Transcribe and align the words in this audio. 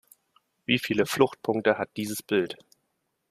Wie 0.65 0.79
viele 0.79 1.05
Fluchtpunkte 1.05 1.77
hat 1.77 1.91
dieses 1.95 2.23
Bild? 2.23 2.57